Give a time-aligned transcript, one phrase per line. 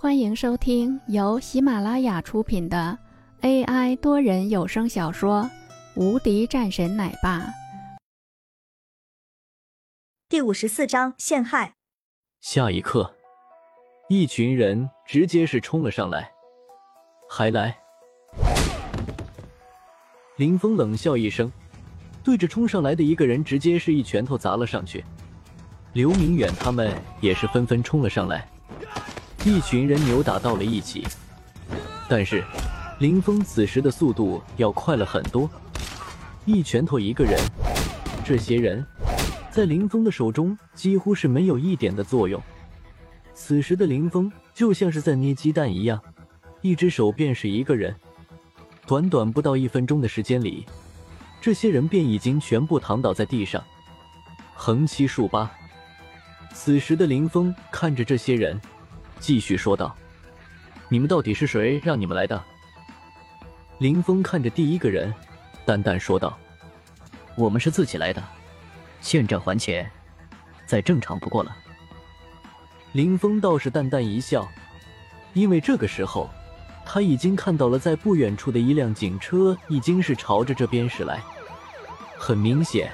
[0.00, 2.96] 欢迎收听由喜马拉雅出品的
[3.40, 5.42] AI 多人有声小说
[5.96, 7.40] 《无敌战神奶爸》
[10.28, 11.72] 第五十四章陷害。
[12.40, 13.12] 下一刻，
[14.08, 16.30] 一群人直接是冲了上来，
[17.28, 17.76] 还来！
[20.36, 21.50] 林峰冷笑一声，
[22.22, 25.04] 对着冲上来的一个人直接是一拳头砸了上去。
[25.92, 28.48] 刘明远他们也是纷纷冲了上来。
[29.44, 31.06] 一群人扭打到了一起，
[32.08, 32.44] 但是
[32.98, 35.48] 林峰此时的速度要快了很多，
[36.44, 37.40] 一拳头一个人，
[38.24, 38.84] 这些人
[39.50, 42.42] 在林峰的手中几乎是没有一点的作用。
[43.32, 46.00] 此时的林峰就像是在捏鸡蛋一样，
[46.60, 47.94] 一只手便是一个人。
[48.86, 50.66] 短短不到一分钟的时间里，
[51.40, 53.62] 这些人便已经全部躺倒在地上，
[54.54, 55.48] 横七竖八。
[56.52, 58.60] 此时的林峰看着这些人。
[59.20, 59.94] 继续说道
[60.88, 62.42] ：“你们到底是谁让你们来的？”
[63.78, 65.12] 林峰看着第一个人，
[65.64, 66.36] 淡淡说道
[67.36, 68.22] ：“我们是自己来的，
[69.00, 69.88] 欠债还钱，
[70.66, 71.56] 再正常不过了。”
[72.92, 74.48] 林峰倒是淡淡一笑，
[75.34, 76.28] 因为这个时候
[76.84, 81.22] 他已经看到了在不远处的一辆警车已经是朝着这边驶来，
[82.16, 82.90] 很明显，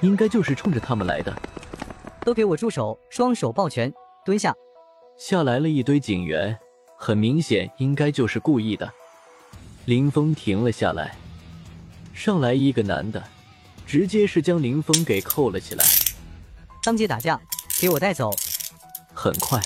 [0.00, 1.36] 应该就是冲着他们来的。
[2.24, 2.98] 都给我住手！
[3.10, 3.92] 双手抱拳，
[4.24, 4.54] 蹲下。
[5.18, 6.58] 下来了一堆警员，
[6.98, 8.92] 很明显应该就是故意的。
[9.86, 11.16] 林峰停了下来，
[12.12, 13.22] 上来一个男的，
[13.86, 15.84] 直接是将林峰给扣了起来。
[16.82, 17.40] 当街打架，
[17.80, 18.30] 给我带走！
[19.14, 19.58] 很快，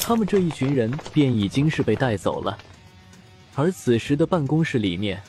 [0.00, 2.58] 他们这一群人便已经是被带走了。
[3.54, 5.22] 而此时的办公室里面，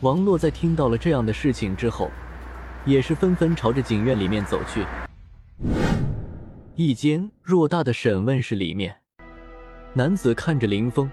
[0.00, 2.10] 王洛在听到了这样的事情之后，
[2.84, 4.84] 也是纷纷朝着警院里面走去。
[6.78, 8.94] 一间偌大的审问室里面，
[9.94, 11.10] 男子看着林峰，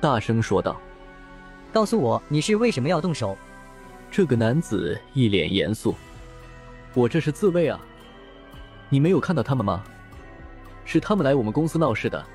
[0.00, 0.80] 大声说道
[1.72, 3.38] ：“告诉我，你是为什么要动手？”
[4.10, 5.94] 这个男子一脸严肃
[6.92, 7.80] ：“我这是自卫啊！
[8.88, 9.84] 你没有看到他们吗？
[10.84, 12.26] 是他们来我们公司闹事的。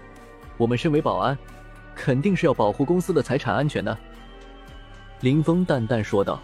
[0.56, 1.38] 我们身为保安，
[1.94, 3.98] 肯定是要保护公司的财产安全的。”
[5.20, 6.40] 林峰淡淡说道：“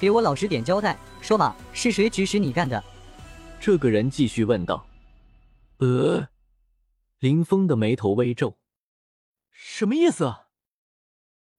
[0.00, 2.82] 给我老实点交代，说吧，是谁指使你干的？”
[3.60, 4.84] 这个人继续问道。
[5.78, 6.30] 呃，
[7.20, 8.58] 林峰的眉头微皱，
[9.50, 10.48] 什么意思啊？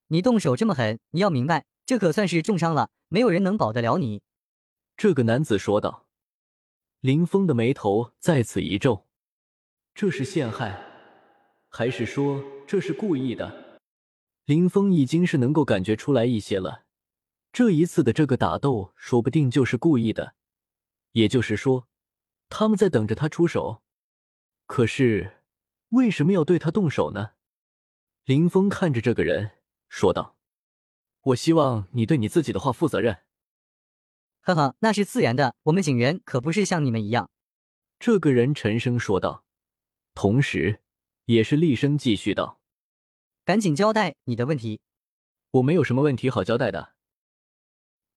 [0.07, 4.21] 你动手这么狠，你要明白，这可算是重伤了，没有人能保得了你。
[4.97, 6.05] 这个男子说道。
[6.99, 9.07] 林峰的眉头再次一皱，
[9.95, 10.77] 这是陷害，
[11.69, 13.79] 还是说这是故意的？
[14.43, 16.83] 林峰已经是能够感觉出来一些了，
[17.53, 20.35] 这一次的这个打斗，说不定就是故意的，
[21.13, 21.87] 也就是说，
[22.49, 23.81] 他们在等着他出手。
[24.69, 25.41] 可是，
[25.89, 27.31] 为什么要对他动手呢？
[28.25, 29.53] 林峰看着这个人
[29.87, 30.37] 说道
[31.33, 33.23] ：“我希望你对你自己的话负责任。”
[34.41, 35.55] 呵呵，那是自然的。
[35.63, 37.31] 我们警员可不是像你们一样。”
[37.97, 39.43] 这个人沉声说道，
[40.13, 40.81] 同时
[41.25, 42.61] 也是厉声继续道
[43.43, 44.81] ：“赶紧交代你的问题。”
[45.49, 46.93] 我没有什么问题好交代的。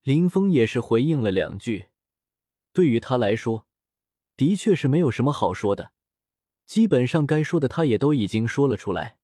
[0.02, 1.88] 林峰也是回应了两句，
[2.74, 3.66] 对于他来说，
[4.36, 5.92] 的确是没有什么好说的。
[6.66, 9.16] 基本上该说的他也都已经说了出来，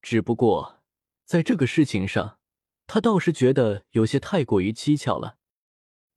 [0.00, 0.80] 只不过
[1.24, 2.38] 在这个事情上，
[2.86, 5.36] 他倒是觉得有些太过于蹊跷了。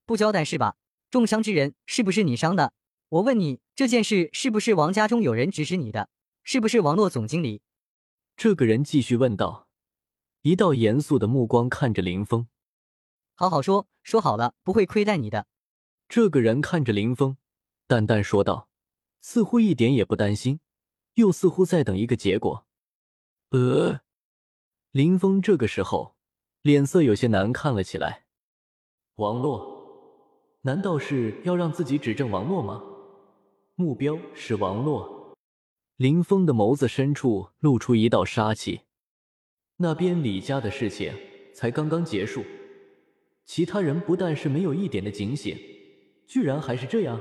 [0.06, 0.78] 不交代是吧？
[1.10, 2.74] 重伤之人是不是你伤的？
[3.10, 6.10] 我问你，这件事是不是王家中有人指使你的？
[6.44, 7.62] 是不是王诺总经理？
[8.36, 9.68] 这个人继续问道，
[10.42, 12.48] 一道严肃的目光看着林峰。
[13.34, 15.48] 好好说，说好了，不会亏待你的。
[16.08, 17.38] 这个人看着林峰，
[17.88, 18.70] 淡淡说道。
[19.28, 20.60] 似乎一点也不担心，
[21.16, 22.68] 又似乎在等一个结果。
[23.50, 24.02] 呃，
[24.92, 26.16] 林峰这个时候
[26.62, 28.26] 脸色有些难看了起来。
[29.16, 32.84] 王洛，难道是要让自己指证王洛吗？
[33.74, 35.36] 目标是王洛。
[35.96, 38.82] 林峰的眸子深处露出一道杀气。
[39.78, 41.12] 那边李家的事情
[41.52, 42.46] 才刚刚结束，
[43.44, 45.58] 其他人不但是没有一点的警醒，
[46.28, 47.20] 居然还是这样。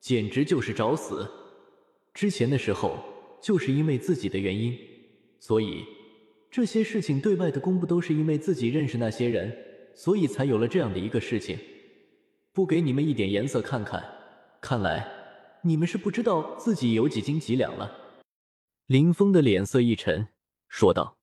[0.00, 1.30] 简直就是找死！
[2.14, 2.98] 之前的时候
[3.40, 4.76] 就是因为自己的原因，
[5.38, 5.84] 所以
[6.50, 9.56] 这些事情对外的公布都是因为自己认识那些人，
[9.94, 11.58] 所以才有了这样的一个事情。
[12.52, 14.02] 不给你们一点颜色看看，
[14.60, 15.08] 看来
[15.62, 18.16] 你们是不知道自己有几斤几两了。
[18.86, 20.28] 林峰的脸色一沉，
[20.68, 21.18] 说道：“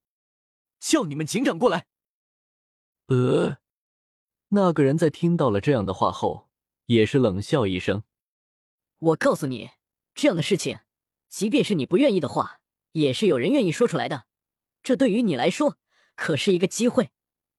[0.80, 1.86] 叫你们警长过来。”
[3.08, 3.58] 呃，
[4.50, 6.48] 那个人在听到了这样的话后，
[6.86, 8.04] 也是冷笑一声。
[9.00, 9.70] 我告诉你，
[10.16, 10.80] 这样的事情，
[11.30, 12.60] 即便是你不愿意的话，
[12.94, 14.26] 也是有人愿意说出来的。
[14.82, 15.78] 这对于你来说
[16.16, 17.12] 可是一个机会。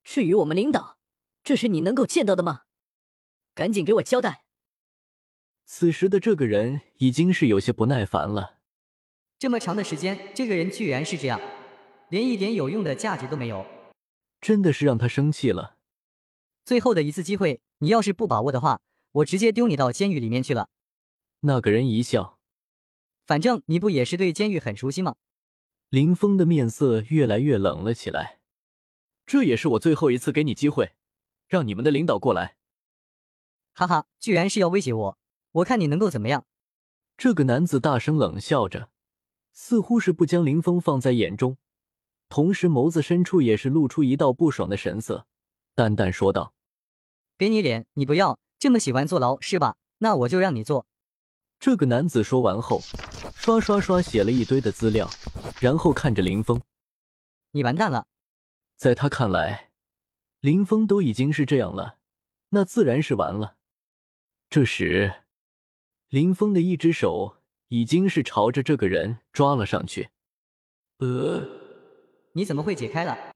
[0.03, 0.99] 至于我们领导，
[1.45, 2.63] 这是你能够见到的吗？
[3.55, 4.45] 赶紧给我交代！
[5.65, 8.59] 此时的这个人已经是有些不耐烦了。
[9.39, 11.41] 这么长的时间，这个人居然是这样，
[12.09, 13.65] 连一点有用的价值都没有，
[14.41, 15.77] 真的是让他生气了。
[16.65, 18.81] 最后的一次机会，你要是不把握的话，
[19.13, 20.69] 我直接丢你到监狱里面去了。
[21.41, 22.39] 那个人一笑，
[23.25, 25.15] 反正你不也是对监狱很熟悉吗？
[25.89, 28.41] 林峰的面色越来越冷了起来。
[29.25, 30.95] 这也是我最后一次给你机会，
[31.47, 32.57] 让你们的领导过来。
[33.73, 35.19] 哈哈，居然是要威胁我，
[35.53, 36.45] 我看你能够怎么样？
[37.17, 38.91] 这个男子大声冷笑着，
[39.53, 41.57] 似乎是不将林峰放在眼中，
[42.29, 45.27] 同时眸子深处也是露出一道不爽的神色，
[45.77, 46.53] 淡淡说道
[47.39, 49.77] ：“给你脸，你不要这么喜欢坐牢是吧？
[49.99, 50.87] 那我就让你坐。”
[51.61, 52.81] 这个男子说完后，
[53.35, 55.11] 刷刷刷写了一堆的资料，
[55.61, 56.61] 然后看着林峰
[57.51, 58.07] ：“你完蛋了。”
[58.77, 59.71] 在他看来，
[60.41, 61.99] 林峰都已经是这样了，
[62.51, 63.57] 那自然是完了。
[64.49, 65.25] 这时，
[66.09, 67.39] 林峰的一只手
[67.69, 70.11] 已经是朝着这个人抓了上去。
[70.99, 71.45] 呃，
[72.35, 73.35] 你怎么会解开了？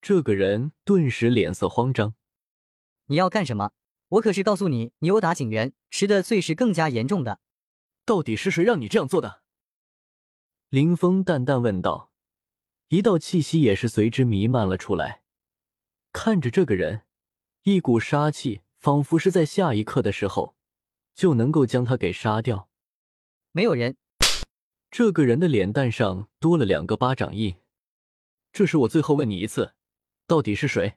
[0.00, 2.14] 这个人顿时脸色慌张。
[3.06, 3.72] 你要干什么？
[4.08, 7.40] 我可是告诉你，你殴打警员，吃的罪是更加严重的。
[8.08, 9.42] 到底是谁让你这样做的？
[10.70, 12.10] 林峰淡淡问道。
[12.88, 15.20] 一道气息也是随之弥漫了出来。
[16.10, 17.02] 看着这个人，
[17.64, 20.56] 一股杀气仿佛是在下一刻的时候
[21.14, 22.70] 就能够将他给杀掉。
[23.52, 23.98] 没有人。
[24.90, 27.56] 这个人的脸蛋上多了两个巴掌印。
[28.52, 29.74] 这是我最后问你一次，
[30.26, 30.94] 到底是谁？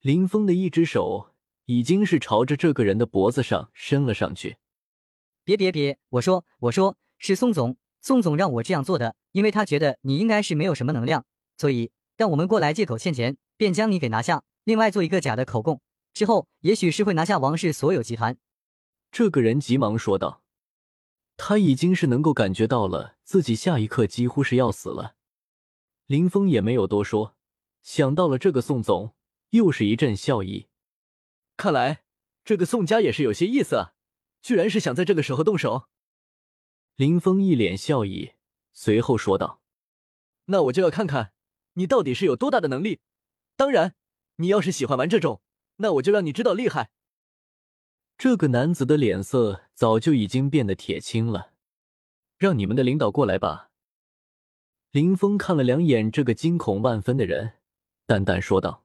[0.00, 1.34] 林峰的一只手
[1.64, 4.58] 已经是朝着这个人的脖子上伸了上去。
[5.48, 5.98] 别别别！
[6.10, 7.78] 我说我说是宋总。
[8.02, 11.24] 宋总让我这样做的，因为他觉得你应该是没有什么能量，
[11.56, 14.44] 所以让我们过来借口欠钱，便将你给拿下。
[14.64, 15.80] 另外做一个假的口供，
[16.12, 18.36] 之后也许是会拿下王氏所有集团。
[19.10, 20.42] 这个人急忙说道，
[21.38, 25.14] 他已经是能够感觉到了自己下一刻几乎是要死了。
[26.04, 27.34] 林峰也没有多说，
[27.82, 29.14] 想到了这个宋总，
[29.48, 30.66] 又是一阵笑意。
[31.56, 32.02] 看来
[32.44, 33.94] 这个宋家也是有些意思啊，
[34.42, 35.88] 居然是想在这个时候动手。
[36.96, 38.32] 林峰一脸笑意，
[38.72, 39.60] 随后说道
[40.46, 41.32] ：“那我就要看看
[41.74, 43.00] 你到底是有多大的能力。
[43.56, 43.94] 当然，
[44.36, 45.40] 你要是喜欢玩这种，
[45.76, 46.90] 那我就让你知道厉害。”
[48.18, 51.52] 这个男子的脸色早就已经变得铁青了。
[52.36, 53.70] 让你们的领导过来吧。
[54.90, 57.54] 林峰看了两眼这个惊恐万分的人，
[58.06, 58.84] 淡淡说道：“